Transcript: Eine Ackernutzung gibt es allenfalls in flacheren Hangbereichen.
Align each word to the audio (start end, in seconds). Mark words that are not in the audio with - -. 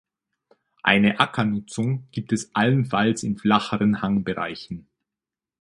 Eine 0.81 1.19
Ackernutzung 1.19 2.07
gibt 2.11 2.33
es 2.33 2.55
allenfalls 2.55 3.21
in 3.21 3.37
flacheren 3.37 4.01
Hangbereichen. 4.01 4.87